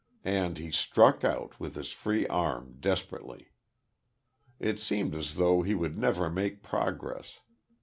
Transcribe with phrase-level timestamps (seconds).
[0.25, 3.51] And he struck out, with his free arm, desperately.
[4.59, 7.41] It seemed as though he would never make progress.